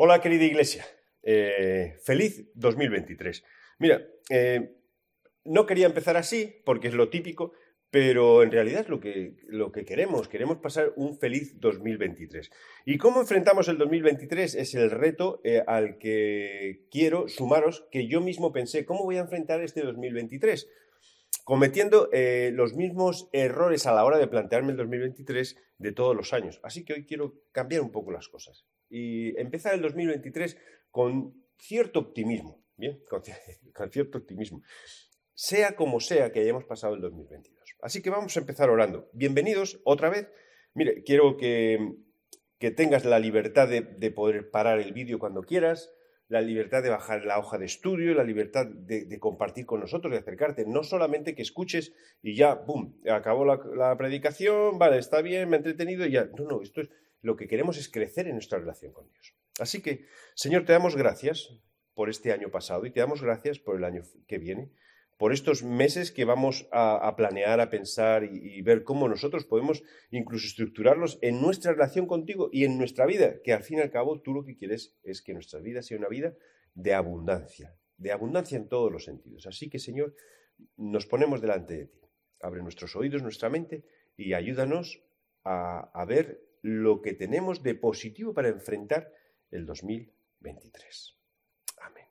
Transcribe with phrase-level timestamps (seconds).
[0.00, 0.86] Hola, querida iglesia.
[1.24, 3.42] Eh, feliz 2023.
[3.80, 4.76] Mira, eh,
[5.44, 7.50] no quería empezar así porque es lo típico,
[7.90, 10.28] pero en realidad es lo que, lo que queremos.
[10.28, 12.48] Queremos pasar un feliz 2023.
[12.86, 14.54] ¿Y cómo enfrentamos el 2023?
[14.54, 19.22] Es el reto eh, al que quiero sumaros que yo mismo pensé, ¿cómo voy a
[19.22, 20.68] enfrentar este 2023?
[21.42, 22.10] cometiendo
[22.52, 26.60] los mismos errores a la hora de plantearme el 2023 de todos los años.
[26.62, 30.56] Así que hoy quiero cambiar un poco las cosas y empezar el 2023
[30.90, 33.00] con cierto optimismo, ¿bien?
[33.74, 34.62] Con, cierto optimismo,
[35.34, 37.76] sea como sea que hayamos pasado el 2022.
[37.80, 39.08] Así que vamos a empezar orando.
[39.12, 40.28] Bienvenidos otra vez.
[40.74, 41.94] Mire, quiero que,
[42.76, 45.92] tengas la libertad de, poder parar el vídeo cuando quieras,
[46.28, 50.18] la libertad de bajar la hoja de estudio, la libertad de, compartir con nosotros, de
[50.18, 55.48] acercarte, no solamente que escuches y ya, ¡boom!, acabó la, la predicación, vale, está bien,
[55.48, 56.28] me he entretenido y ya.
[56.36, 56.90] No, no, esto es
[57.22, 59.34] lo que queremos es crecer en nuestra relación con Dios.
[59.58, 61.52] Así que, Señor, te damos gracias
[61.94, 64.70] por este año pasado y te damos gracias por el año que viene,
[65.16, 70.46] por estos meses que vamos a, planear, a pensar y, ver cómo nosotros podemos incluso
[70.46, 74.20] estructurarlos en nuestra relación contigo y en nuestra vida, que al fin y al cabo
[74.20, 76.34] tú lo que quieres es que nuestra vida sea una vida
[76.74, 79.48] de abundancia, de abundancia en todos los sentidos.
[79.48, 80.14] Así que, Señor,
[80.76, 82.00] nos ponemos delante de ti.
[82.40, 83.84] Abre nuestros oídos, nuestra mente
[84.16, 85.02] y ayúdanos
[85.44, 89.12] a, ver lo que tenemos de positivo para enfrentar
[89.50, 91.16] el 2023.
[91.80, 92.06] Amén.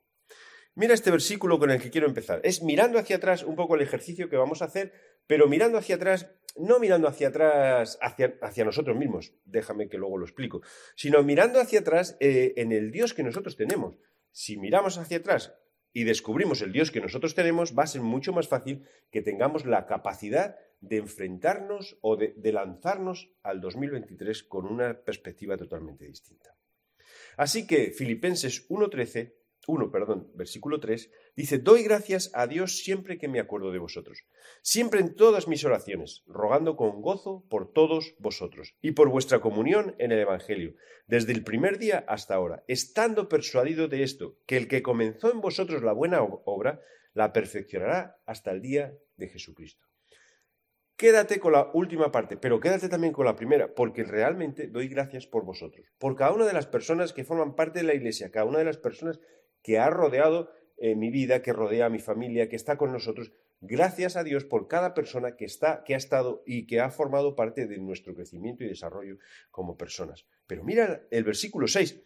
[0.76, 2.40] Mira este versículo con el que quiero empezar.
[2.44, 4.94] Es mirando hacia atrás un poco el ejercicio que vamos a hacer,
[5.26, 10.18] pero mirando hacia atrás, no mirando hacia atrás hacia, hacia nosotros mismos, déjame que luego
[10.18, 10.62] lo explico,
[10.96, 13.98] sino mirando hacia atrás eh, en el Dios que nosotros tenemos.
[14.32, 15.56] Si miramos hacia atrás
[15.94, 19.66] y descubrimos el Dios que nosotros tenemos, va a ser mucho más fácil que tengamos
[19.66, 26.56] la capacidad de enfrentarnos o de, lanzarnos al 2023 con una perspectiva totalmente distinta.
[27.38, 29.34] Así que Filipenses 1.13
[29.68, 34.24] 1, perdón, versículo 3, dice, doy gracias a Dios siempre que me acuerdo de vosotros,
[34.62, 39.94] siempre en todas mis oraciones, rogando con gozo por todos vosotros y por vuestra comunión
[40.00, 44.70] en el Evangelio, desde el primer día hasta ahora, estando persuadido de esto, que el
[44.70, 46.82] que comenzó en vosotros la buena obra,
[47.14, 49.87] la perfeccionará hasta el día de Jesucristo.
[50.98, 55.28] Quédate con la última parte, pero quédate también con la primera, porque realmente doy gracias
[55.28, 58.46] por vosotros, por cada una de las personas que forman parte de la iglesia, cada
[58.46, 59.20] una de las personas
[59.62, 63.32] que ha rodeado eh, mi vida, que rodea a mi familia, que está con nosotros.
[63.62, 67.36] Gracias a Dios por cada persona que está, que ha estado y que ha formado
[67.36, 69.18] parte de nuestro crecimiento y desarrollo
[69.52, 70.26] como personas.
[70.48, 72.02] Pero mira el versículo 6.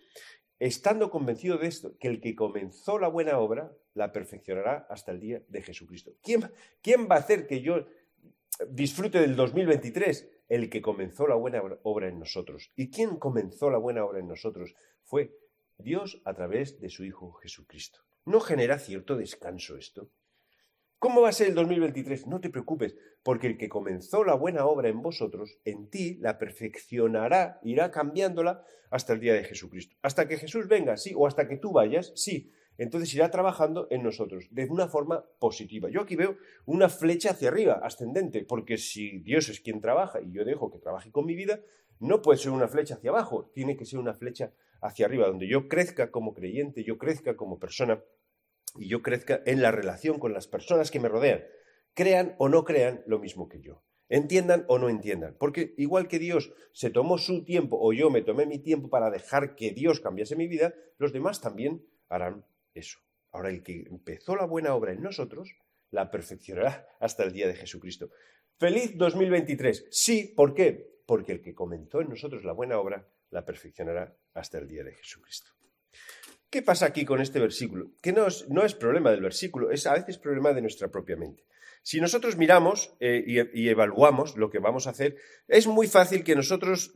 [0.60, 5.20] Estando convencido de esto, que el que comenzó la buena obra la perfeccionará hasta el
[5.20, 6.12] día de Jesucristo.
[6.22, 7.88] ¿Quién, quién va a hacer que yo
[8.70, 10.30] disfrute del 2023?
[10.50, 12.72] El que comenzó la buena obra en nosotros.
[12.76, 14.76] ¿Y quién comenzó la buena obra en nosotros?
[15.04, 15.36] Fue
[15.78, 18.02] Dios a través de su Hijo Jesucristo.
[18.26, 20.10] ¿No genera cierto descanso esto?
[21.00, 22.28] ¿Cómo va a ser el 2023?
[22.28, 26.38] No te preocupes, porque el que comenzó la buena obra en vosotros, en ti, la
[26.38, 29.96] perfeccionará, irá cambiándola hasta el día de Jesucristo.
[30.04, 32.52] Hasta que Jesús venga, sí, o hasta que tú vayas, sí.
[32.82, 35.88] Entonces irá trabajando en nosotros de una forma positiva.
[35.92, 40.32] Yo aquí veo una flecha hacia arriba, ascendente, porque si Dios es quien trabaja y
[40.32, 41.62] yo dejo que trabaje con mi vida,
[42.00, 45.48] no puede ser una flecha hacia abajo, tiene que ser una flecha hacia arriba, donde
[45.48, 48.04] yo crezca como creyente, yo crezca como persona
[48.80, 51.44] y yo crezca en la relación con las personas que me rodean,
[51.94, 56.18] crean o no crean lo mismo que yo, entiendan o no entiendan, porque igual que
[56.18, 60.00] Dios se tomó su tiempo o yo me tomé mi tiempo para dejar que Dios
[60.00, 62.44] cambiase mi vida, los demás también harán
[62.74, 63.00] eso.
[63.32, 65.56] Ahora el que empezó la buena obra en nosotros,
[65.90, 68.10] la perfeccionará hasta el día de Jesucristo.
[68.58, 69.88] Feliz 2023.
[69.90, 71.02] Sí, ¿por qué?
[71.06, 74.94] Porque el que comenzó en nosotros la buena obra, la perfeccionará hasta el día de
[74.94, 75.52] Jesucristo.
[76.50, 77.92] ¿Qué pasa aquí con este versículo?
[78.02, 81.46] Que no es, problema del versículo, es a veces problema de nuestra propia mente.
[81.84, 85.16] Si nosotros miramos eh, y, evaluamos lo que vamos a hacer,
[85.48, 86.94] es muy fácil que nosotros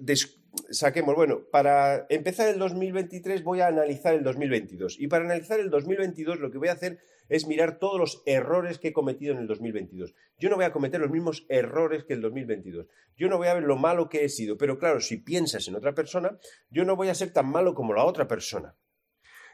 [0.70, 4.98] saquemos, bueno, para empezar el 2023 voy a analizar el 2022.
[5.00, 7.00] Y para analizar el 2022 lo que voy a hacer
[7.30, 10.14] es mirar todos los errores que he cometido en el 2022.
[10.38, 12.86] Yo no voy a cometer los mismos errores que el 2022.
[13.18, 15.76] Yo no voy a ver lo malo que he sido, pero claro, si piensas en
[15.76, 16.38] otra persona,
[16.70, 18.76] yo no voy a ser tan malo como la otra persona.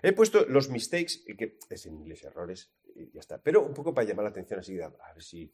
[0.04, 3.42] He puesto los mistakes, que es en inglés errores, y ya está.
[3.42, 5.54] Pero un poco para llamar la atención así, a ver si,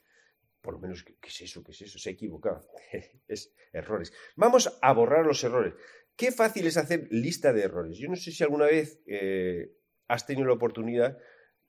[0.62, 1.64] por lo menos, ¿qué, es eso?
[1.64, 2.00] ¿Qué es eso?
[2.00, 2.66] Se ha equivocado.
[3.28, 4.14] es errores.
[4.36, 5.74] Vamos a borrar los errores.
[6.16, 7.98] Qué fácil es hacer lista de errores.
[7.98, 9.72] Yo no sé si alguna vez eh,
[10.08, 11.18] has tenido la oportunidad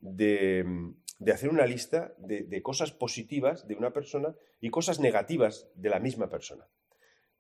[0.00, 0.64] de,
[1.32, 6.30] hacer una lista de, cosas positivas de una persona y cosas negativas de la misma
[6.30, 6.66] persona.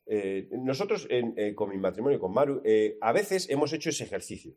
[0.06, 2.62] eh, nosotros eh, con mi matrimonio, con Maru,
[3.00, 4.54] a veces hemos hecho ese ejercicio.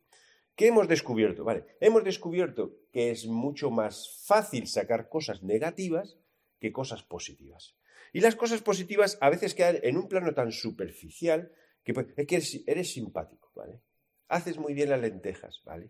[0.62, 1.44] ¿Qué hemos descubierto?
[1.44, 6.20] Vale, hemos descubierto que es mucho más fácil sacar cosas negativas
[6.60, 7.76] que cosas positivas.
[8.14, 11.52] Y las cosas positivas a veces quedan en un plano tan superficial
[11.84, 12.36] que pues, es que
[12.68, 13.82] eres, simpático, ¿vale?
[14.28, 15.90] Haces muy bien las lentejas, ¿vale?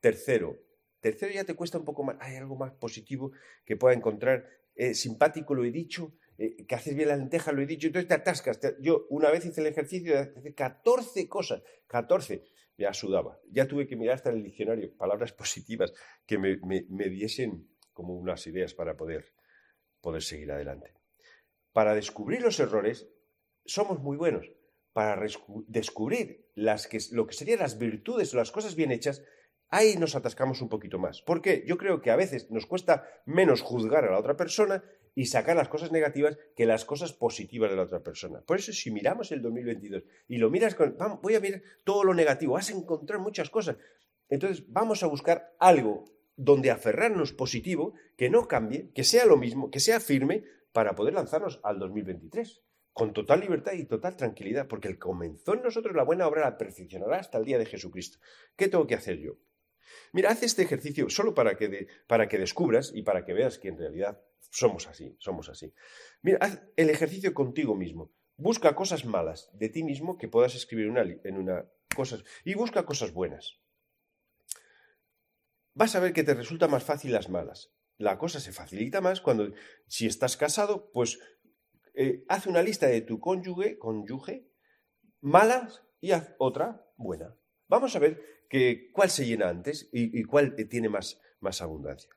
[0.00, 0.62] Tercero,
[1.00, 3.32] tercero ya te cuesta un poco más, hay algo más positivo
[3.66, 4.48] que pueda encontrar.
[4.76, 8.08] Eh, simpático, lo he dicho, eh, que haces bien las lentejas, lo he dicho, entonces
[8.08, 8.60] te atascas.
[8.80, 12.44] yo una vez hice el ejercicio de hacer 14 cosas, 14,
[12.78, 13.40] ya sudaba.
[13.50, 15.92] Ya tuve que mirar hasta en el diccionario palabras positivas
[16.26, 19.32] que me, me diesen como unas ideas para poder,
[20.00, 20.92] poder seguir adelante.
[21.72, 23.08] Para descubrir los errores
[23.64, 24.50] somos muy buenos.
[24.92, 25.26] Para
[25.66, 29.22] descubrir las que, lo que serían las virtudes o las cosas bien hechas,
[29.68, 31.22] ahí nos atascamos un poquito más.
[31.22, 34.82] Porque yo creo que a veces nos cuesta menos juzgar a la otra persona
[35.16, 38.42] y sacar las cosas negativas que las cosas positivas de la otra persona.
[38.42, 42.14] Por eso, si miramos el 2022 y lo miras con, voy a mirar todo lo
[42.14, 43.78] negativo, vas a encontrar muchas cosas.
[44.28, 46.04] Entonces, vamos a buscar algo
[46.36, 51.14] donde aferrarnos positivo, que no cambie, que sea lo mismo, que sea firme, para poder
[51.14, 56.02] lanzarnos al 2023 con total libertad y total tranquilidad, porque el comenzó en nosotros la
[56.02, 58.18] buena obra la perfeccionará hasta el día de Jesucristo.
[58.56, 59.38] ¿Qué tengo que hacer yo?
[60.12, 63.68] Mira, haz este ejercicio solo para que, para que descubras y para que veas que
[63.68, 65.72] en realidad somos así, somos así.
[66.22, 68.12] Mira, haz el ejercicio contigo mismo.
[68.36, 70.86] Busca cosas malas de ti mismo que puedas escribir
[71.24, 73.58] en una cosas y busca cosas buenas.
[75.74, 77.72] Vas a ver que te resulta más fácil las malas.
[77.98, 79.52] La cosa se facilita más cuando,
[79.86, 81.18] si estás casado, pues
[81.94, 84.48] eh, haz una lista de tu cónyuge, cónyuge,
[85.20, 87.36] malas y haz otra buena.
[87.68, 92.15] Vamos a ver que, cuál se llena antes y, cuál tiene más, más abundancia.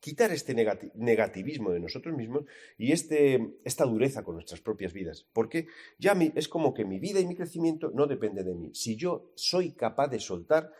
[0.00, 0.54] Quitar este
[0.94, 2.44] negativismo de nosotros mismos
[2.76, 5.26] y este, esta dureza con nuestras propias vidas.
[5.32, 5.66] Porque
[5.98, 8.70] ya es como que mi vida y mi crecimiento no depende de mí.
[8.74, 10.72] Si yo soy capaz de soltar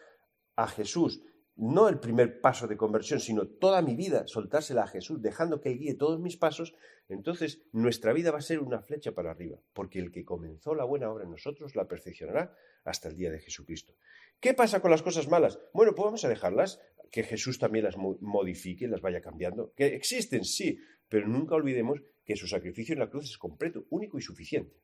[0.55, 1.21] a Jesús,
[1.59, 5.71] no el primer paso de conversión, sino toda mi vida, soltársela a Jesús, dejando que
[5.71, 6.73] Él guíe todos mis pasos,
[7.09, 10.85] entonces nuestra vida va a ser una flecha para arriba, porque el que comenzó la
[10.85, 13.95] buena obra en nosotros la perfeccionará hasta el día de Jesucristo.
[14.39, 15.59] ¿Qué pasa con las cosas malas?
[15.75, 20.45] Bueno, pues vamos a dejarlas, que Jesús también las modifique, las vaya cambiando, que existen,
[20.45, 20.79] sí,
[21.09, 24.77] pero nunca olvidemos que su sacrificio en la cruz es completo, único y suficiente.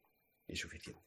[0.49, 1.03] Y suficiente.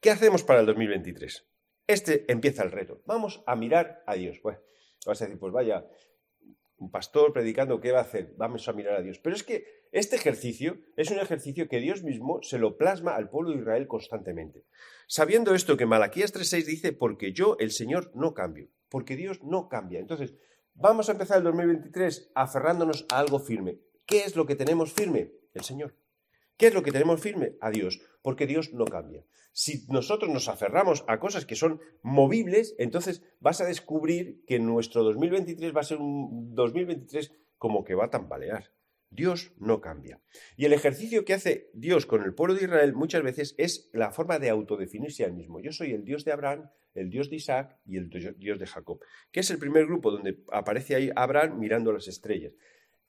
[0.00, 1.46] ¿Qué hacemos para el 2023?
[1.86, 3.02] Este empieza el reto.
[3.06, 4.38] Vamos a mirar a Dios.
[4.42, 4.58] Pues,
[5.06, 5.86] vas a decir, pues vaya,
[6.78, 8.34] un pastor predicando, ¿qué va a hacer?
[8.36, 9.18] Vamos a mirar a Dios.
[9.18, 13.30] Pero es que este ejercicio es un ejercicio que Dios mismo se lo plasma al
[13.30, 14.64] pueblo de Israel constantemente.
[15.06, 19.68] Sabiendo esto que Malaquías 3.6 dice, porque yo, el Señor, no cambio, porque Dios no
[19.68, 20.00] cambia.
[20.00, 20.34] Entonces,
[20.74, 23.80] vamos a empezar el 2023 aferrándonos a algo firme.
[24.04, 25.32] ¿Qué es lo que tenemos firme?
[25.54, 25.94] El Señor.
[26.56, 27.56] ¿Qué es lo que tenemos firme?
[27.60, 29.24] A Dios, porque Dios no cambia.
[29.52, 35.02] Si nosotros nos aferramos a cosas que son movibles, entonces vas a descubrir que nuestro
[35.02, 38.72] 2023 va a ser un 2023 como que va a tambalear.
[39.10, 40.20] Dios no cambia.
[40.56, 44.10] Y el ejercicio que hace Dios con el pueblo de Israel muchas veces es la
[44.10, 45.60] forma de autodefinirse a él mismo.
[45.60, 49.00] Yo soy el Dios de Abraham, el Dios de Isaac y el Dios de Jacob,
[49.30, 52.52] que es el primer grupo donde aparece ahí Abraham mirando las estrellas.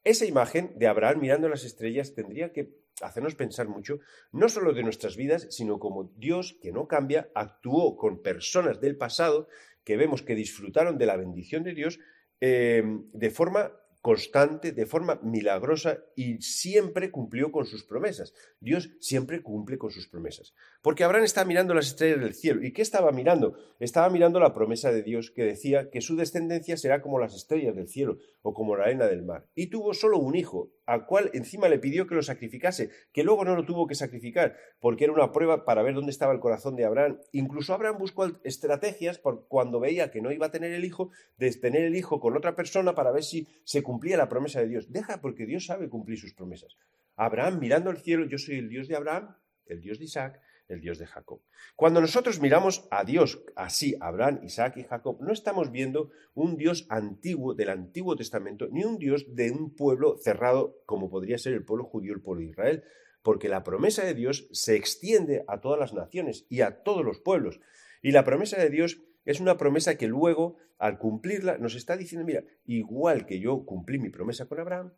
[0.07, 2.69] Esa imagen de Abraham mirando las estrellas tendría que
[3.01, 3.99] hacernos pensar mucho,
[4.31, 8.95] no solo de nuestras vidas, sino como Dios, que no cambia, actuó con personas del
[8.95, 9.49] pasado
[9.83, 11.99] que vemos que disfrutaron de la bendición de Dios
[12.39, 13.73] eh, de forma
[14.07, 18.33] constante, de forma milagrosa y siempre cumplió con sus promesas.
[18.61, 20.53] Dios siempre cumple con sus promesas.
[20.81, 22.63] Porque Abraham está mirando las estrellas del cielo.
[22.63, 23.57] ¿Y qué estaba mirando?
[23.81, 27.75] Estaba mirando la promesa de Dios que decía que su descendencia será como las estrellas
[27.75, 29.49] del cielo o como la arena del mar.
[29.55, 33.45] Y tuvo solo un hijo, al cual encima le pidió que lo sacrificase, que luego
[33.45, 36.75] no lo tuvo que sacrificar, porque era una prueba para ver dónde estaba el corazón
[36.75, 37.19] de Abraham.
[37.33, 41.51] Incluso Abraham buscó estrategias por cuando veía que no iba a tener el hijo, de
[41.51, 44.91] tener el hijo con otra persona para ver si se cumplía la promesa de Dios.
[44.91, 46.77] Deja porque Dios sabe cumplir sus promesas.
[47.17, 50.81] Abraham mirando al cielo, yo soy el Dios de Abraham, el Dios de Isaac, el
[50.81, 51.41] Dios de Jacob.
[51.75, 56.85] Cuando nosotros miramos a Dios así, Abraham, Isaac y Jacob, no estamos viendo un Dios
[56.89, 61.65] antiguo del Antiguo Testamento, ni un Dios de un pueblo cerrado como podría ser el
[61.65, 62.83] pueblo judío, el pueblo de Israel,
[63.21, 67.19] porque la promesa de Dios se extiende a todas las naciones y a todos los
[67.19, 67.59] pueblos.
[68.01, 72.25] Y la promesa de Dios es una promesa que luego, al cumplirla, nos está diciendo,
[72.25, 74.93] mira, igual que yo cumplí mi promesa con Abraham,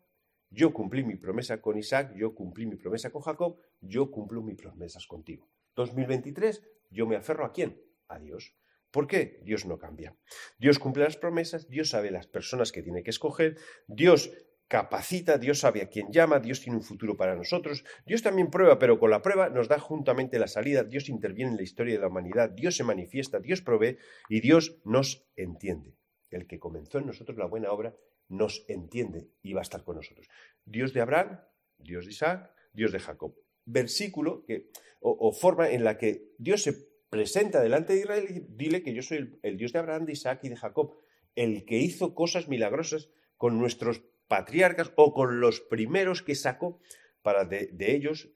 [0.50, 4.56] yo cumplí mi promesa con Isaac, yo cumplí mi promesa con Jacob, yo cumplo mis
[4.56, 5.48] promesas contigo.
[5.80, 7.82] 2023, yo me aferro a quién?
[8.08, 8.54] A Dios.
[8.90, 9.40] ¿Por qué?
[9.44, 10.16] Dios no cambia.
[10.58, 13.56] Dios cumple las promesas, Dios sabe las personas que tiene que escoger,
[13.86, 14.30] Dios
[14.68, 18.78] capacita, Dios sabe a quién llama, Dios tiene un futuro para nosotros, Dios también prueba,
[18.78, 22.00] pero con la prueba nos da juntamente la salida, Dios interviene en la historia de
[22.00, 25.96] la humanidad, Dios se manifiesta, Dios provee y Dios nos entiende.
[26.30, 27.96] El que comenzó en nosotros la buena obra
[28.28, 30.28] nos entiende y va a estar con nosotros.
[30.64, 31.40] Dios de Abraham,
[31.78, 33.34] Dios de Isaac, Dios de Jacob.
[33.72, 36.74] Versículo que, o, forma en la que Dios se
[37.08, 40.40] presenta delante de Israel y dile que yo soy el, Dios de Abraham, de Isaac
[40.42, 40.96] y de Jacob,
[41.36, 46.80] el que hizo cosas milagrosas con nuestros patriarcas o con los primeros que sacó
[47.22, 48.30] para de, ellos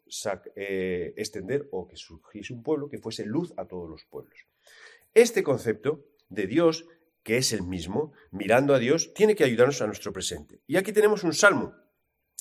[0.56, 4.46] eh, extender o que surgiese un pueblo que fuese luz a todos los pueblos.
[5.14, 6.86] Este concepto de Dios,
[7.22, 10.60] que es el mismo, mirando a Dios, tiene que ayudarnos a nuestro presente.
[10.66, 11.74] Y aquí tenemos un salmo,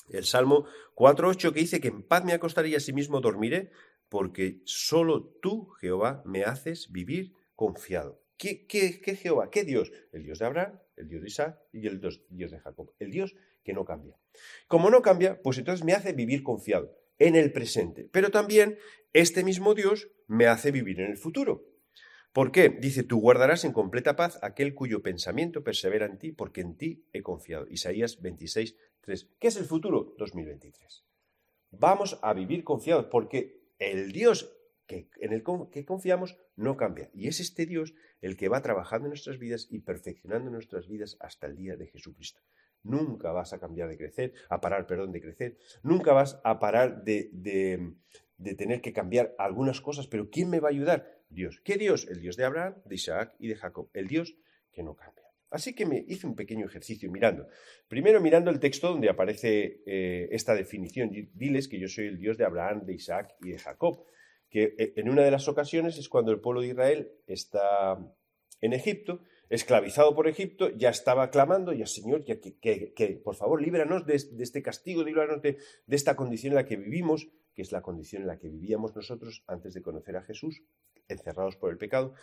[0.09, 3.71] el Salmo 4.8, que dice que en paz me acostaré y asimismo dormiré,
[4.09, 8.21] porque solo tú, Jehová, me haces vivir confiado.
[8.37, 9.49] ¿Qué, qué, Jehová?
[9.49, 9.91] ¿Qué Dios?
[10.11, 12.91] El Dios de Abraham, el Dios de Isaac y el Dios, de Jacob.
[12.99, 14.17] El Dios que no cambia.
[14.67, 18.09] Como no cambia, pues entonces me hace vivir confiado en el presente.
[18.11, 18.77] Pero también
[19.13, 21.63] este mismo Dios me hace vivir en el futuro.
[22.33, 22.69] ¿Por qué?
[22.69, 27.05] Dice, tú guardarás en completa paz aquel cuyo pensamiento persevera en ti, porque en ti
[27.13, 27.67] he confiado.
[27.69, 29.29] Isaías 26, 3.
[29.39, 30.15] ¿Qué es el futuro?
[30.17, 31.05] 2023.
[31.69, 34.51] Vamos a vivir confiados, porque el Dios
[34.87, 37.11] que, en el que confiamos no cambia.
[37.13, 41.17] Y es este Dios el que va trabajando en nuestras vidas y perfeccionando nuestras vidas
[41.19, 42.41] hasta el día de Jesucristo.
[42.83, 45.57] Nunca vas a cambiar de crecer, a parar, perdón, de crecer.
[45.83, 50.07] Nunca vas a parar de, de, tener que cambiar algunas cosas.
[50.07, 51.22] Pero ¿quién me va a ayudar?
[51.33, 51.61] Dios.
[51.63, 52.07] ¿Qué Dios?
[52.09, 53.89] El Dios de Abraham, de Isaac y de Jacob.
[53.93, 54.35] El Dios
[54.71, 55.23] que no cambia.
[55.49, 57.47] Así que me hice un pequeño ejercicio mirando.
[57.87, 61.11] Primero mirando el texto donde aparece eh, esta definición.
[61.33, 64.03] Diles que yo soy el Dios de Abraham, de Isaac y de Jacob
[64.53, 67.97] que eh, en una de las ocasiones es cuando el pueblo de Israel está
[68.61, 74.05] en Egipto, esclavizado por Egipto, ya estaba clamando, ya Señor, ya que, por favor líbranos
[74.05, 77.81] de, este castigo, líbranos de, de esta condición en la que vivimos, que es la
[77.81, 80.61] condición en la que vivíamos nosotros antes de conocer a Jesús,
[81.07, 82.13] encerrados por el pecado.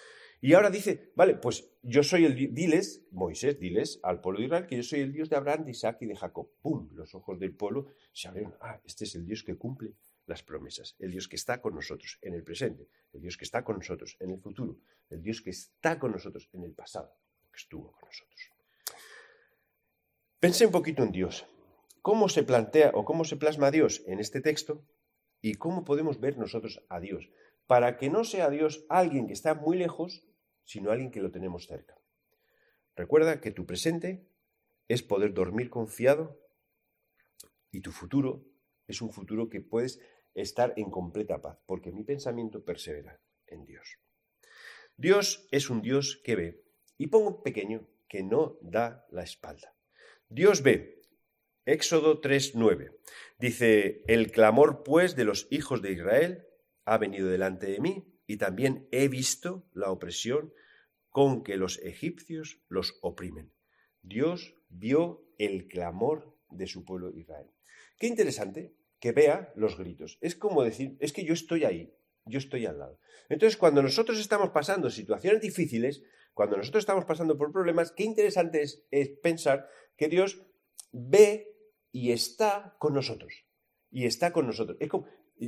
[0.40, 4.66] Y ahora dice, vale, pues yo soy el, diles, Moisés, diles al pueblo de Israel
[4.66, 6.50] que yo soy el Dios de Abraham, de Isaac y de Jacob.
[6.62, 6.88] ¡Pum!
[6.94, 8.54] Los ojos del pueblo se abrieron.
[8.60, 9.94] Ah, este es el Dios que cumple
[10.26, 13.64] las promesas, el Dios que está con nosotros en el presente, el Dios que está
[13.64, 14.78] con nosotros en el futuro,
[15.10, 17.12] el Dios que está con nosotros en el pasado,
[17.52, 18.50] que estuvo con nosotros.
[20.38, 21.46] Pensé un poquito en Dios.
[22.00, 24.86] ¿Cómo se plantea o cómo se plasma Dios en este texto?
[25.42, 27.28] ¿Y cómo podemos ver nosotros a Dios?
[27.70, 30.24] Para que no sea Dios alguien que está muy lejos,
[30.64, 31.96] sino alguien que lo tenemos cerca.
[32.96, 34.26] Recuerda que tu presente
[34.88, 36.36] es poder dormir confiado
[37.70, 38.44] y tu futuro
[38.88, 40.00] es un futuro que puedes
[40.34, 44.00] estar en completa paz, porque mi pensamiento persevera en Dios.
[44.96, 46.64] Dios es un Dios que ve,
[46.98, 49.76] y pongo pequeño, que no da la espalda.
[50.28, 51.02] Dios ve.
[51.66, 52.96] Éxodo 3:9
[53.38, 56.49] dice, el clamor pues de los hijos de Israel
[56.84, 60.52] ha venido delante de mí, y también he visto la opresión
[61.08, 63.52] con que los egipcios los oprimen.
[64.02, 67.50] Dios vio el clamor de su pueblo Israel.
[67.98, 70.18] Qué interesante que vea los gritos.
[70.20, 71.92] Es como decir, es que yo estoy ahí,
[72.24, 73.00] yo estoy al lado.
[73.28, 76.02] Entonces, cuando nosotros estamos pasando situaciones difíciles,
[76.34, 80.42] cuando nosotros estamos pasando por problemas, qué interesante es, pensar que Dios
[80.92, 81.56] ve
[81.92, 83.44] y está con nosotros.
[83.90, 84.76] Y está con nosotros.
[84.80, 85.06] Es como,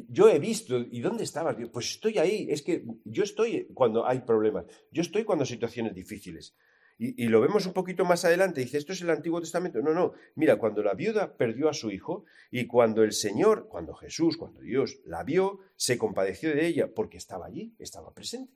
[0.08, 1.56] yo he visto, ¿y dónde estabas?
[1.70, 5.94] Pues estoy ahí, es que yo estoy cuando hay problemas, yo estoy cuando hay situaciones
[5.94, 6.56] difíciles.
[6.99, 9.80] Y, lo vemos un poquito más adelante, dice, esto es el Antiguo Testamento.
[9.80, 13.92] No, no, mira, cuando la viuda perdió a su hijo y cuando el Señor, cuando
[13.94, 18.52] Jesús, cuando Dios la vio, se compadeció de ella porque estaba allí, estaba presente.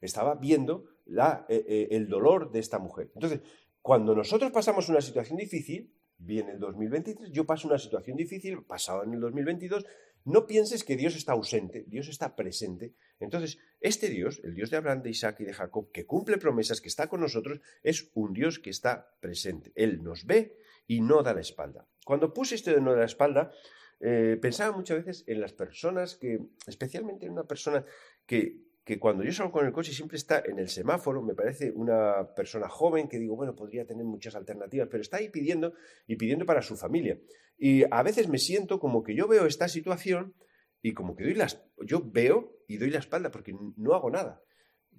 [0.00, 3.10] Estaba viendo la, eh, eh, el dolor de esta mujer.
[3.14, 3.40] Entonces,
[3.82, 9.04] cuando nosotros pasamos una situación difícil, viene el 2023, yo paso una situación difícil, pasado
[9.04, 9.84] en el 2022,
[10.26, 12.94] no pienses que Dios está ausente, Dios está presente.
[13.20, 16.80] Entonces, este Dios, el Dios de Abraham, de Isaac y de Jacob, que cumple promesas,
[16.80, 19.72] que está con nosotros, es un Dios que está presente.
[19.76, 21.86] Él nos ve y no da la espalda.
[22.04, 23.52] Cuando puse esto de no dar la espalda,
[24.00, 27.84] eh, pensaba muchas veces en las personas que, especialmente en una persona
[28.26, 31.70] que, que cuando yo salgo con el coche siempre está en el semáforo, me parece
[31.70, 35.74] una persona joven que digo, bueno, podría tener muchas alternativas, pero está ahí pidiendo
[36.06, 37.16] y pidiendo para su familia.
[37.58, 40.34] Y a veces me siento como que yo veo esta situación
[40.82, 44.42] y como que doy las, yo veo y doy la espalda porque no hago nada.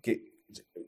[0.01, 0.33] Que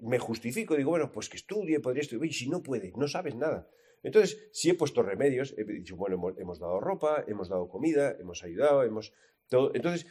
[0.02, 3.36] me justifico, digo, bueno, pues que estudie, podría estudiar, y si no puede, no sabes
[3.36, 3.70] nada.
[4.04, 8.44] Entonces, si he puesto remedios, he dicho, bueno, hemos, dado ropa, hemos dado comida, hemos
[8.44, 9.14] ayudado, hemos...
[9.52, 10.08] Entonces,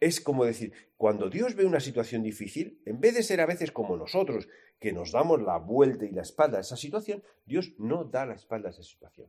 [0.00, 3.70] es como decir, cuando Dios ve una situación difícil, en vez de ser a veces
[3.70, 4.48] como nosotros,
[4.80, 8.34] que nos damos la vuelta y la espalda a esa situación, Dios no da la
[8.34, 9.28] espalda a esa situación.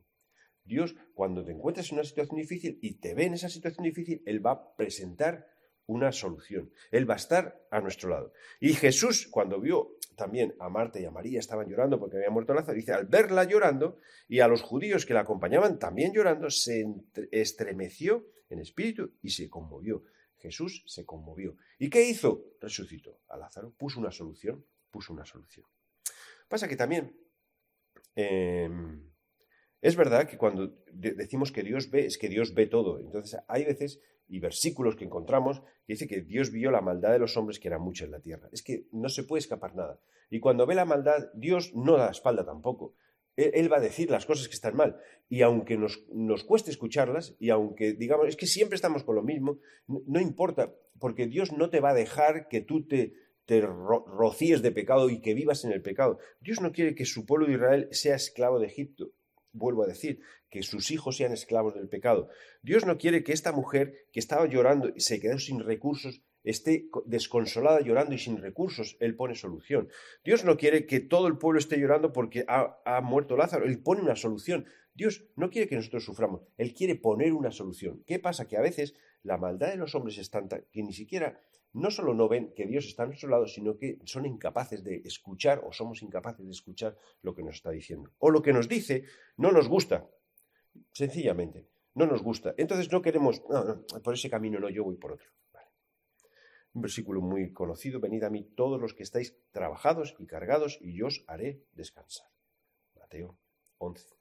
[0.66, 4.22] Dios, cuando te encuentras en una situación difícil y te ve en esa situación difícil,
[4.26, 5.48] Él va a presentar
[5.86, 6.72] una solución.
[6.92, 8.34] Él va a estar a nuestro lado.
[8.60, 12.54] Y Jesús, cuando vio también a Marta y a María, estaban llorando porque había muerto
[12.54, 16.86] Lázaro, dice, al verla llorando y a los judíos que la acompañaban también llorando, se
[17.32, 20.04] estremeció en espíritu y se conmovió.
[20.38, 21.56] Jesús se conmovió.
[21.80, 22.46] ¿Y qué hizo?
[22.60, 25.66] Resucitó a Lázaro, puso una solución, puso una solución.
[26.48, 27.16] Pasa que también
[28.16, 29.10] em,
[29.84, 33.02] es verdad que cuando decimos que Dios ve, es que Dios ve todo.
[33.02, 34.00] Entonces hay veces
[34.30, 37.68] y versículos que encontramos que dice que Dios vio la maldad de los hombres que
[37.68, 38.48] era mucha en la tierra.
[38.54, 40.00] Es que no se puede escapar nada.
[40.30, 42.96] Y cuando ve la maldad, Dios no da la espalda tampoco.
[43.36, 44.96] Él, va a decir las cosas que están mal.
[45.28, 49.60] Y aunque nos, cueste escucharlas, y aunque digamos, es que siempre estamos con lo mismo,
[49.88, 54.72] no, importa, porque Dios no te va a dejar que tú te, te rocíes de
[54.72, 56.20] pecado y que vivas en el pecado.
[56.40, 59.12] Dios no quiere que su pueblo de Israel sea esclavo de Egipto
[59.54, 60.20] vuelvo a decir,
[60.50, 62.30] que sus hijos sean esclavos del pecado.
[62.62, 66.90] Dios no quiere que esta mujer que estaba llorando y se quedó sin recursos esté
[67.06, 69.90] desconsolada llorando y sin recursos, Él pone solución.
[70.24, 74.02] Dios no quiere que todo el pueblo esté llorando porque ha, muerto Lázaro, Él pone
[74.02, 74.66] una solución.
[74.94, 78.04] Dios no quiere que nosotros suframos, Él quiere poner una solución.
[78.06, 78.48] ¿Qué pasa?
[78.48, 78.94] Que a veces
[79.24, 81.40] la maldad de los hombres es tanta que ni siquiera
[81.74, 85.02] no solo no ven que Dios está a nuestro lado, sino que son incapaces de
[85.06, 88.12] escuchar o somos incapaces de escuchar lo que nos está diciendo.
[88.20, 89.06] O lo que nos dice
[89.38, 90.08] no nos gusta,
[90.92, 92.54] sencillamente, no nos gusta.
[92.58, 93.42] Entonces no queremos,
[94.04, 95.30] por ese camino no, yo voy por otro.
[96.76, 100.96] Un versículo muy conocido, venid a mí todos los que estáis trabajados y cargados y
[100.96, 102.28] yo os haré descansar.
[102.96, 103.38] Mateo
[103.78, 104.16] 11.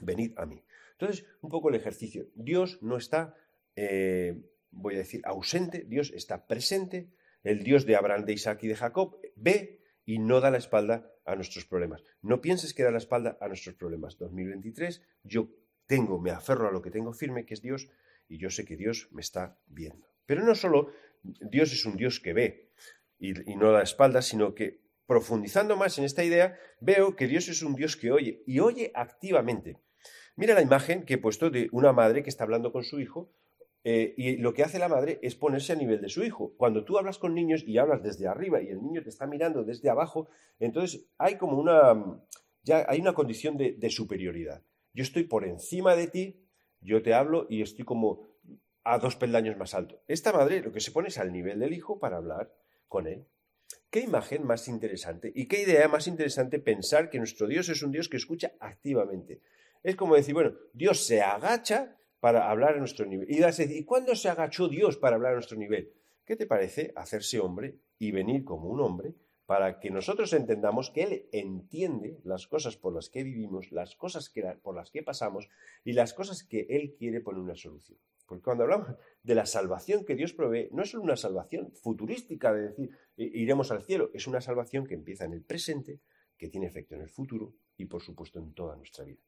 [0.00, 0.62] Venid a mí.
[0.92, 2.26] Entonces, un poco el ejercicio.
[2.34, 3.34] Dios no está...
[3.74, 4.42] Eh,
[4.76, 7.08] voy a decir, ausente, Dios está presente,
[7.42, 11.10] el Dios de Abraham, de Isaac y de Jacob ve y no da la espalda
[11.24, 12.02] a nuestros problemas.
[12.22, 14.18] No pienses que da la espalda a nuestros problemas.
[14.18, 15.48] 2023, yo
[15.86, 17.88] tengo, me aferro a lo que tengo firme, que es Dios,
[18.28, 20.08] y yo sé que Dios me está viendo.
[20.26, 20.92] Pero no solo
[21.22, 22.70] Dios es un Dios que ve
[23.18, 27.48] y, no da la espalda, sino que profundizando más en esta idea, veo que Dios
[27.48, 29.78] es un Dios que oye y oye activamente.
[30.34, 33.32] Mira la imagen que he puesto de una madre que está hablando con su hijo
[33.88, 36.54] eh, y lo que hace la madre es ponerse a nivel de su hijo.
[36.56, 39.62] Cuando tú hablas con niños y hablas desde arriba y el niño te está mirando
[39.62, 42.20] desde abajo, entonces hay como una,
[42.64, 44.60] ya hay una condición de, de superioridad.
[44.92, 46.48] Yo estoy por encima de ti,
[46.80, 48.26] yo te hablo y estoy como
[48.82, 50.02] a dos peldaños más alto.
[50.08, 52.52] Esta madre lo que se pone es al nivel del hijo para hablar
[52.88, 53.28] con él.
[53.88, 57.92] ¿Qué imagen más interesante y qué idea más interesante pensar que nuestro Dios es un
[57.92, 59.42] Dios que escucha activamente?
[59.84, 63.30] Es como decir, bueno, Dios se agacha para hablar a nuestro nivel.
[63.30, 65.92] Y vas a decir, ¿y cuándo se agachó Dios para hablar a nuestro nivel?
[66.24, 71.04] ¿Qué te parece hacerse hombre y venir como un hombre para que nosotros entendamos que
[71.04, 75.48] Él entiende las cosas por las que vivimos, las cosas que, por las que pasamos
[75.84, 78.00] y las cosas que Él quiere poner una solución?
[78.26, 78.88] Porque cuando hablamos
[79.22, 83.70] de la salvación que Dios provee, no es solo una salvación futurística de decir iremos
[83.70, 86.00] al cielo, es una salvación que empieza en el presente,
[86.36, 89.22] que tiene efecto en el futuro y por supuesto en toda nuestra vida.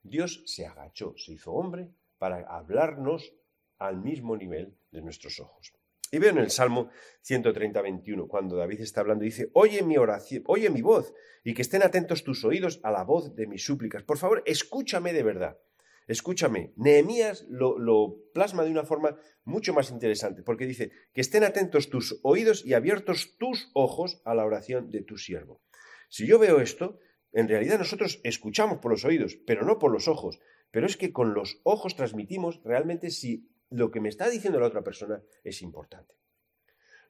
[0.00, 3.34] Dios se agachó, se hizo hombre para hablarnos
[3.78, 5.72] al mismo nivel de nuestros ojos.
[6.10, 6.90] Y veo en el Salmo
[7.22, 11.62] 130, 21, cuando David está hablando, dice, oye mi oración, oye mi voz, y que
[11.62, 14.04] estén atentos tus oídos a la voz de mis súplicas.
[14.04, 15.58] Por favor, escúchame de verdad.
[16.06, 16.72] Escúchame.
[16.76, 21.90] Nehemías lo, lo plasma de una forma mucho más interesante, porque dice, que estén atentos
[21.90, 25.62] tus oídos y abiertos tus ojos a la oración de tu siervo.
[26.08, 27.00] Si yo veo esto,
[27.32, 30.38] en realidad nosotros escuchamos por los oídos, pero no por los ojos.
[30.74, 34.66] Pero es que con los ojos transmitimos realmente si lo que me está diciendo la
[34.66, 36.16] otra persona es importante.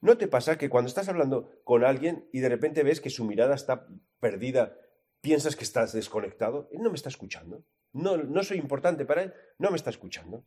[0.02, 3.24] ¿No te pasa que cuando estás hablando con alguien y de repente ves que su
[3.24, 3.88] mirada está
[4.20, 4.76] perdida,
[5.22, 6.68] piensas que estás desconectado?
[6.72, 7.64] Él no me está escuchando.
[7.94, 10.44] No, no soy importante para él, no me está escuchando.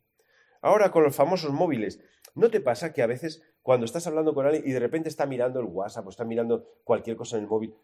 [0.60, 2.00] Ahora con los famosos móviles,
[2.36, 5.26] ¿no te pasa que a veces cuando estás hablando con alguien y de repente está
[5.26, 7.74] mirando el WhatsApp o está mirando cualquier cosa en el móvil,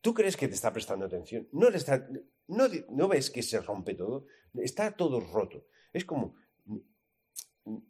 [0.00, 1.48] ¿Tú crees que te está prestando atención?
[1.52, 2.08] ¿No, está,
[2.46, 4.26] no, ves que se rompe todo?
[4.54, 5.66] Está todo roto.
[5.92, 6.36] Es como,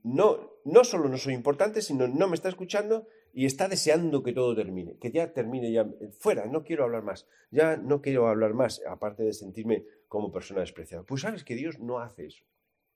[0.02, 4.32] no, no solo no soy importante, sino no me está escuchando y está deseando que
[4.32, 5.86] todo termine, que ya termine ya
[6.18, 10.60] fuera, no quiero hablar más, ya no quiero hablar más, aparte de sentirme como persona
[10.60, 11.04] despreciada.
[11.04, 12.44] Pues sabes que Dios no hace eso.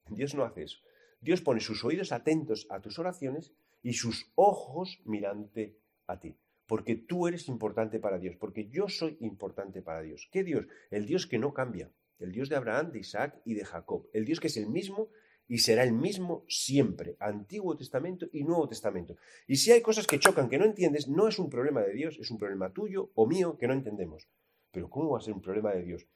[0.08, 0.78] Dios no hace eso.
[1.20, 6.96] Dios pone sus oídos atentos a tus oraciones y sus ojos mirante a ti porque
[6.96, 10.28] tú eres importante para Dios, porque yo soy importante para Dios.
[10.32, 10.66] ¿Qué Dios?
[10.90, 14.24] El Dios que no cambia, el Dios de Abraham, de Isaac y de Jacob, el
[14.24, 15.10] Dios que es el mismo
[15.48, 19.16] y será el mismo siempre, Antiguo Testamento y Nuevo Testamento.
[19.46, 22.16] Y si hay cosas que chocan, que no entiendes, no es un problema de Dios,
[22.18, 24.28] es un problema tuyo o mío que no entendemos.
[24.70, 26.06] Pero ¿cómo va a ser un problema de Dios?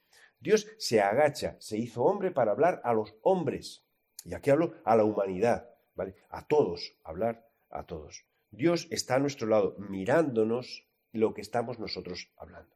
[0.40, 3.85] Dios se agacha, se hizo hombre para hablar a los hombres.
[4.24, 6.14] Y aquí hablo a la humanidad, ¿vale?
[6.30, 8.24] A todos, hablar a todos.
[8.50, 12.74] Dios está a nuestro lado, mirándonos lo que estamos nosotros hablando.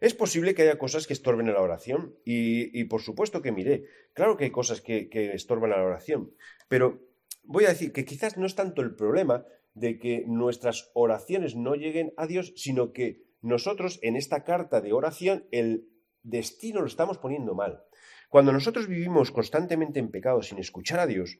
[0.00, 3.84] Es posible que haya cosas que estorben en la oración y, por supuesto que miré.
[4.14, 6.34] Claro que hay cosas que, que estorban a la oración,
[6.68, 7.00] pero
[7.44, 11.74] voy a decir que quizás no es tanto el problema de que nuestras oraciones no
[11.74, 15.88] lleguen a Dios, sino que nosotros en esta carta de oración el
[16.22, 17.84] destino lo estamos poniendo mal.
[18.28, 21.38] Cuando nosotros vivimos constantemente en pecado sin escuchar a Dios,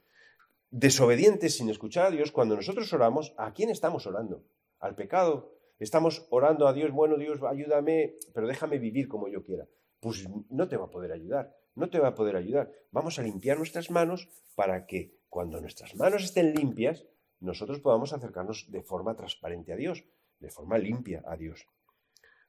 [0.72, 4.42] desobedientes sin escuchar a Dios, cuando nosotros oramos, ¿a quién estamos orando?
[4.80, 5.52] ¿Al pecado?
[5.78, 9.68] Estamos orando a Dios, bueno Dios, ayúdame, pero déjame vivir como yo quiera.
[10.00, 12.72] Pues no te va a poder ayudar, no te va a poder ayudar.
[12.90, 17.04] Vamos a limpiar nuestras manos para que cuando nuestras manos estén limpias,
[17.40, 20.04] nosotros podamos acercarnos de forma transparente a Dios,
[20.40, 21.66] de forma limpia a Dios.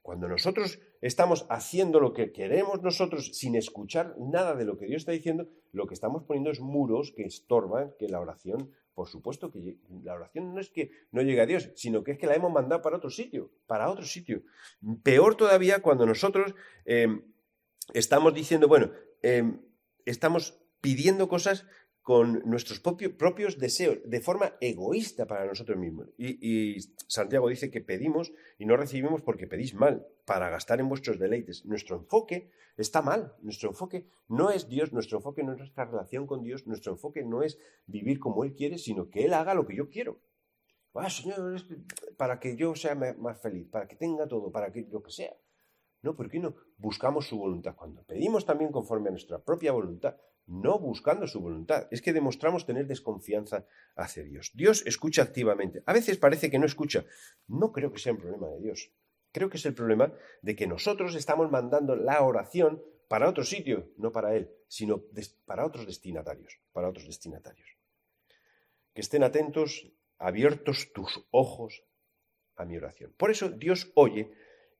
[0.04, 5.00] Cuando nosotros estamos haciendo lo que queremos nosotros sin escuchar nada de lo que Dios
[5.00, 9.50] está diciendo, lo que estamos poniendo es muros que estorban que la oración, por supuesto
[9.50, 12.34] que la oración no es que no llegue a Dios, sino que es que la
[12.34, 14.42] hemos mandado para otro sitio, para otro sitio.
[15.02, 17.22] Peor todavía cuando nosotros em,
[17.94, 18.90] estamos diciendo, bueno,
[19.22, 19.58] em,
[20.04, 21.64] estamos pidiendo cosas
[22.04, 26.10] con nuestros propios deseos, de forma egoísta para nosotros mismos.
[26.18, 31.18] Y, Santiago dice que pedimos y no recibimos porque pedís mal, para gastar en vuestros
[31.18, 31.64] deleites.
[31.64, 36.26] Nuestro enfoque está mal, nuestro enfoque no es Dios, nuestro enfoque no es nuestra relación
[36.26, 39.66] con Dios, nuestro enfoque no es vivir como Él quiere, sino que Él haga lo
[39.66, 40.20] que yo quiero.
[40.92, 41.62] Ah, Señor,
[42.18, 45.34] para que yo sea más feliz, para que tenga todo, para que lo que sea.
[46.02, 46.54] No, ¿por qué no?
[46.76, 47.74] Buscamos su voluntad.
[47.74, 51.88] Cuando pedimos también conforme a nuestra propia voluntad, no buscando su voluntad.
[51.90, 54.52] Es que demostramos tener desconfianza hacia Dios.
[54.54, 55.82] Dios escucha activamente.
[55.86, 57.04] A veces parece que no escucha.
[57.46, 58.90] No creo que sea un problema de Dios.
[59.32, 63.90] Creo que es el problema de que nosotros estamos mandando la oración para otro sitio,
[63.96, 65.02] no para Él, sino
[65.44, 67.68] para otros destinatarios, para otros destinatarios.
[68.94, 71.84] Que estén atentos, abiertos tus ojos
[72.56, 73.12] a mi oración.
[73.16, 74.30] Por eso Dios oye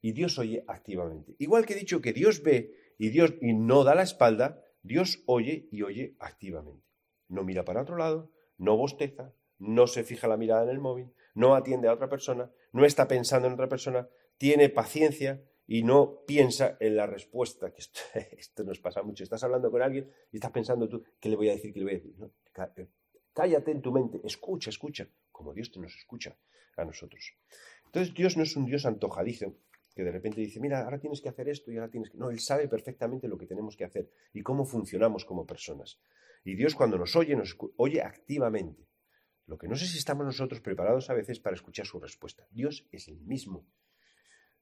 [0.01, 1.35] y Dios oye activamente.
[1.39, 5.23] Igual que he dicho que Dios ve y Dios y no da la espalda, Dios
[5.27, 6.87] oye y oye activamente.
[7.29, 11.11] No mira para otro lado, no bosteza, no se fija la mirada en el móvil,
[11.35, 16.21] no atiende a otra persona, no está pensando en otra persona, tiene paciencia y no
[16.27, 17.73] piensa en la respuesta.
[17.73, 17.81] Que
[18.39, 19.25] esto, nos pasa mucho.
[19.25, 21.73] Estás hablando con alguien y estás pensando tú, ¿qué le voy a decir?
[21.73, 22.15] ¿Qué le voy a decir?
[22.77, 22.89] Eh,
[23.33, 26.37] cállate en tu mente, escucha, escucha, como Dios te nos escucha
[26.77, 27.33] a nosotros.
[27.87, 29.57] Entonces Dios no es un Dios antojadizo,
[29.95, 32.19] que de repente dice, mira, ahora tienes que hacer esto y ahora tienes que...
[32.19, 36.01] No, Él sabe perfectamente lo que tenemos que hacer y cómo funcionamos como personas.
[36.45, 38.89] Y Dios cuando nos oye, nos oye activamente.
[39.47, 42.47] Lo que no sé si estamos nosotros preparados a veces para escuchar su respuesta.
[42.51, 43.67] Dios es el mismo.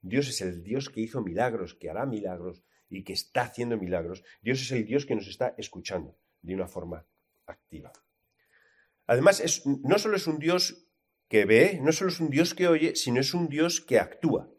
[0.02, 4.24] Dios es el Dios que hizo milagros, que hará milagros y que está haciendo milagros.
[4.42, 7.06] Dios es el Dios que nos está escuchando de una forma
[7.46, 7.92] activa.
[9.06, 10.88] Además, no solo es un Dios
[11.28, 14.50] que ve, no solo es un Dios que oye, sino es un Dios que actúa.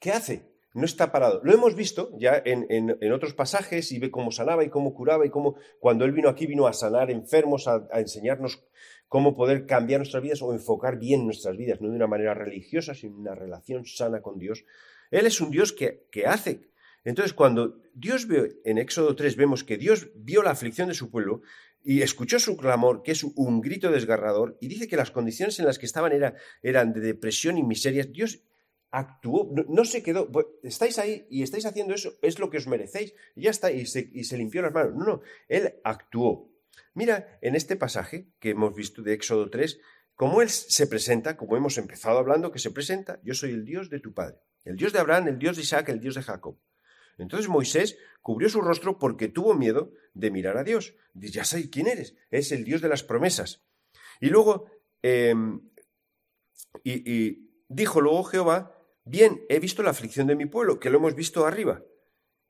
[0.00, 0.50] ¿Qué hace?
[0.72, 1.40] No está parado.
[1.44, 5.30] Lo hemos visto ya en, otros pasajes y ve cómo sanaba y cómo curaba y
[5.30, 8.64] cómo cuando Él vino aquí vino a sanar enfermos, a, enseñarnos
[9.08, 12.94] cómo poder cambiar nuestras vidas o enfocar bien nuestras vidas, no de una manera religiosa,
[12.94, 14.64] sino en una relación sana con Dios.
[15.10, 16.70] Él es un Dios que, que hace.
[17.04, 21.10] Entonces, cuando Dios ve, en Éxodo 3 vemos que Dios vio la aflicción de su
[21.10, 21.42] pueblo
[21.82, 25.66] y escuchó su clamor, que es un grito desgarrador, y dice que las condiciones en
[25.66, 26.12] las que estaban
[26.62, 28.44] eran de depresión y miserias, Dios
[28.90, 30.28] actuó, no, se quedó,
[30.62, 33.86] estáis ahí y estáis haciendo eso, es lo que os merecéis, y ya está, y
[33.86, 34.94] se, y se limpió las manos.
[34.94, 36.50] No, no, él actuó.
[36.94, 39.80] Mira, en este pasaje que hemos visto de Éxodo 3,
[40.14, 43.90] cómo él se presenta, como hemos empezado hablando, que se presenta, yo soy el Dios
[43.90, 46.58] de tu padre, el Dios de Abraham, el Dios de Isaac, el Dios de Jacob.
[47.16, 50.94] Entonces Moisés cubrió su rostro porque tuvo miedo de mirar a Dios.
[51.14, 53.62] Ya sé quién eres, es el Dios de las promesas.
[54.20, 54.66] Y luego,
[55.02, 55.60] em,
[56.82, 61.14] y dijo luego Jehová, Bien, he visto la aflicción de mi pueblo, que lo hemos
[61.14, 61.82] visto arriba.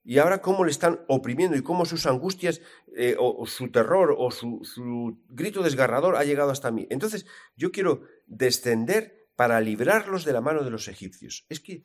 [0.03, 2.63] Y ahora cómo le están oprimiendo y cómo sus angustias
[2.97, 6.87] eh, o, su terror o su, grito desgarrador ha llegado hasta mí.
[6.91, 11.45] Entonces yo quiero descender para librarlos de la mano de los egipcios.
[11.49, 11.85] Es que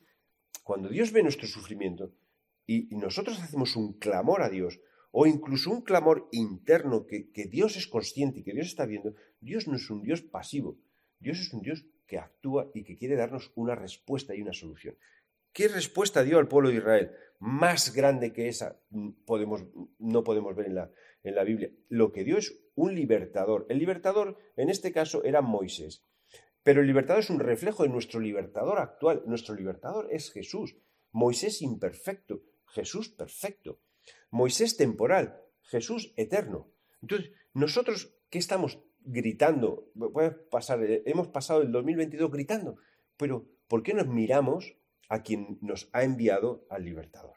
[0.62, 2.12] cuando Dios ve nuestro sufrimiento
[2.66, 4.80] y, nosotros hacemos un clamor a Dios,
[5.12, 9.14] o incluso un clamor interno que, que, Dios es consciente y que Dios está viendo,
[9.40, 10.78] Dios no es un Dios pasivo,
[11.20, 14.96] Dios es un Dios que actúa y que quiere darnos una respuesta y una solución.
[15.52, 17.12] ¿Qué respuesta dio al pueblo de Israel?
[17.38, 18.78] Más grande que esa
[19.24, 19.64] podemos,
[19.98, 20.90] no podemos ver en la,
[21.22, 21.70] en la Biblia.
[21.88, 23.66] Lo que dio es un libertador.
[23.68, 26.02] El libertador, en este caso, era Moisés.
[26.62, 29.22] Pero el libertador es un reflejo de nuestro libertador actual.
[29.26, 30.76] Nuestro libertador es Jesús.
[31.12, 33.80] Moisés imperfecto, Jesús perfecto.
[34.30, 36.68] Moisés temporal, Jesús eterno.
[37.00, 39.90] Entonces, nosotros, ¿qué estamos gritando?
[40.50, 42.76] Pasar, eh, hemos pasado el 2022 gritando,
[43.16, 44.76] pero ¿por qué nos miramos
[45.08, 47.36] a quien nos ha enviado al libertador?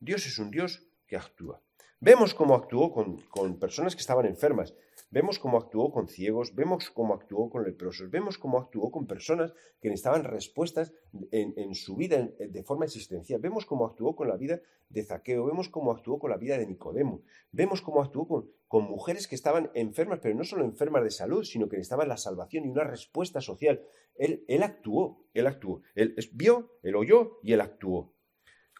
[0.00, 1.62] Dios es un Dios que actúa.
[2.04, 4.74] Vemos cómo actuó con, personas que estaban enfermas,
[5.12, 9.52] vemos cómo actuó con ciegos, vemos cómo actuó con leprosos, vemos cómo actuó con personas
[9.80, 10.92] que necesitaban respuestas
[11.30, 15.68] en, su vida de forma existencial, vemos cómo actuó con la vida de Zaqueo, vemos
[15.68, 18.26] cómo actuó con la vida de Nicodemo, vemos cómo actuó
[18.66, 22.16] con, mujeres que estaban enfermas, pero no solo enfermas de salud, sino que necesitaban la
[22.16, 23.80] salvación y una respuesta social.
[24.16, 28.12] Él, él actuó, él actuó, él vio, él oyó y él actuó.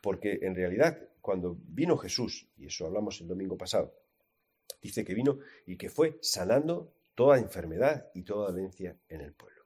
[0.03, 3.95] Porque en realidad cuando vino Jesús, y eso hablamos el domingo pasado,
[4.83, 9.63] dice que vino y que fue sanando toda enfermedad y toda dolencia en el pueblo.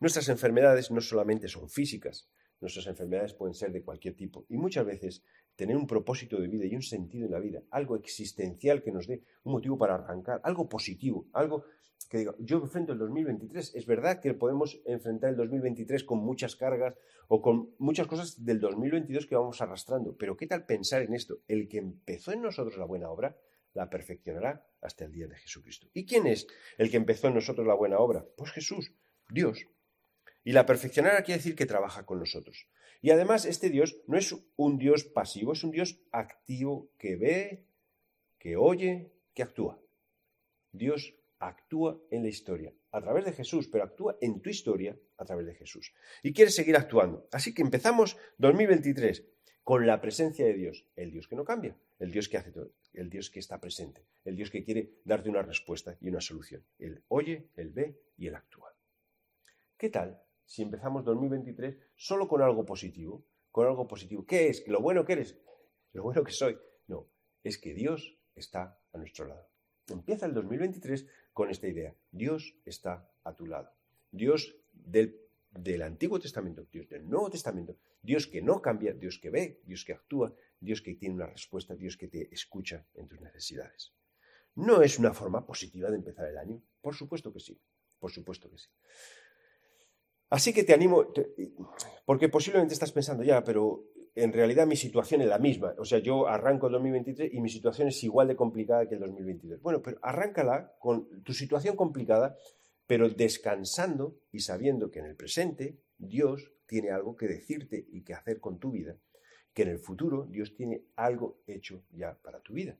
[0.00, 2.28] Nuestras enfermedades no solamente son físicas,
[2.60, 5.22] nuestras enfermedades pueden ser de cualquier tipo y muchas veces
[5.54, 9.06] tener un propósito de vida y un sentido en la vida, algo existencial que nos
[9.06, 11.64] dé un motivo para arrancar, algo positivo, algo
[12.08, 13.74] que diga, yo enfrento el 2023.
[13.74, 16.96] Es verdad que podemos enfrentar el 2023 con muchas cargas
[17.28, 21.40] o con muchas cosas del 2022 que vamos arrastrando, pero ¿qué tal pensar en esto?
[21.46, 23.36] El que empezó en nosotros la buena obra,
[23.74, 25.88] la perfeccionará hasta el día de Jesucristo.
[25.92, 26.46] ¿Y quién es
[26.78, 28.24] el que empezó en nosotros la buena obra?
[28.36, 28.94] Pues Jesús,
[29.28, 29.66] Dios.
[30.42, 32.68] Y la perfeccionará quiere decir que trabaja con nosotros.
[33.02, 37.66] Y además este Dios no es un Dios pasivo, es un Dios activo que ve,
[38.38, 39.78] que oye, que actúa.
[40.72, 45.24] Dios actúa en la historia a través de Jesús, pero actúa en tu historia a
[45.24, 45.92] través de Jesús.
[46.22, 47.28] Y quiere seguir actuando.
[47.32, 49.24] Así que empezamos 2023
[49.62, 52.72] con la presencia de Dios, el Dios que no cambia, el Dios que hace todo,
[52.94, 56.64] el Dios que está presente, el Dios que quiere darte una respuesta y una solución.
[56.78, 58.74] Él oye, él ve y él actúa.
[59.76, 63.26] ¿Qué tal si empezamos 2023 solo con algo positivo?
[63.50, 64.24] Con algo positivo.
[64.24, 64.66] ¿Qué es?
[64.66, 65.38] ¿Lo bueno que eres?
[65.92, 66.58] ¿Lo bueno que soy?
[66.86, 67.10] No,
[67.42, 69.48] es que Dios está a nuestro lado.
[69.88, 71.06] Empieza el 2023
[71.38, 71.94] con esta idea.
[72.10, 73.70] Dios está a tu lado.
[74.10, 75.20] Dios del,
[75.52, 79.84] del, Antiguo Testamento, Dios del Nuevo Testamento, Dios que no cambia, Dios que ve, Dios
[79.84, 83.94] que actúa, Dios que tiene una respuesta, Dios que te escucha en tus necesidades.
[84.56, 86.60] ¿No es una forma positiva de empezar el año?
[86.80, 87.56] Por supuesto que sí,
[88.00, 88.70] por supuesto que sí.
[90.30, 91.06] Así que te animo,
[92.04, 93.84] porque posiblemente estás pensando ya, pero
[94.22, 95.74] en realidad mi situación es la misma.
[95.78, 99.00] O sea, yo arranco el 2023 y mi situación es igual de complicada que el
[99.00, 99.62] 2022.
[99.62, 102.36] Bueno, pero arráncala con tu situación complicada,
[102.86, 108.14] pero descansando y sabiendo que en el presente Dios tiene algo que decirte y que
[108.14, 108.96] hacer con tu vida,
[109.52, 112.76] que en el futuro Dios tiene algo hecho ya para tu vida.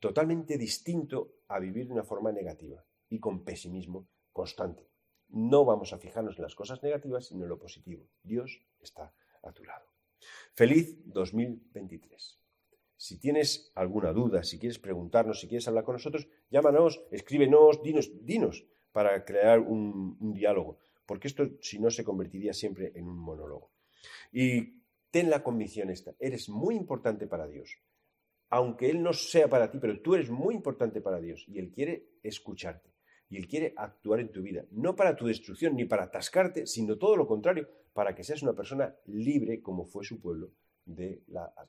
[0.00, 4.88] Totalmente distinto a vivir de una forma negativa y con pesimismo constante.
[5.28, 8.06] No vamos a fijarnos en las cosas negativas, sino en lo positivo.
[8.22, 9.93] Dios está a tu lado.
[10.54, 12.38] Feliz 2023.
[12.96, 18.12] Si tienes alguna duda, si quieres preguntarnos, si quieres hablar con nosotros, llámanos, escríbenos, dinos,
[18.24, 23.72] dinos para crear un, diálogo, porque esto si no se convertiría siempre en un monólogo.
[24.30, 27.76] Y ten la convicción esta, eres muy importante para Dios.
[28.50, 31.72] Aunque Él no sea para ti, pero tú eres muy importante para Dios y Él
[31.72, 32.94] quiere escucharte
[33.28, 36.96] y Él quiere actuar en tu vida, no para tu destrucción ni para atascarte, sino
[36.96, 40.52] todo lo contrario, para que seas una persona libre como fue su pueblo
[40.84, 41.22] de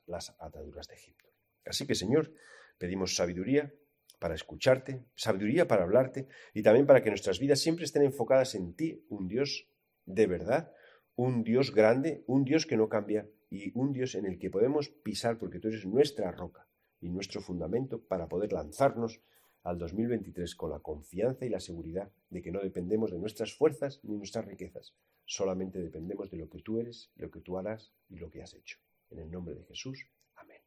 [0.06, 1.30] las ataduras de Egipto.
[1.64, 2.32] Así que, Señor,
[2.78, 3.72] pedimos sabiduría
[4.18, 8.74] para escucharte, sabiduría para hablarte y también para que nuestras vidas siempre estén enfocadas en
[8.74, 9.68] ti, un Dios
[10.04, 10.72] de verdad,
[11.14, 14.88] un Dios grande, un Dios que no cambia y un Dios en el que podemos
[14.88, 16.66] pisar porque tú eres nuestra roca
[17.00, 19.20] y nuestro fundamento para poder lanzarnos
[19.62, 24.00] al 2023 con la confianza y la seguridad de que no dependemos de nuestras fuerzas
[24.04, 24.94] ni nuestras riquezas,
[25.26, 28.54] solamente dependemos de lo que tú eres, lo que tú harás y lo que has
[28.54, 28.78] hecho.
[29.10, 30.62] En el nombre de Jesús, amén.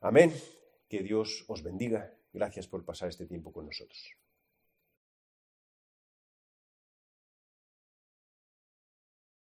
[0.00, 0.32] Amén.
[0.88, 2.16] Que Dios os bendiga.
[2.32, 4.16] Gracias por pasar este tiempo con nosotros.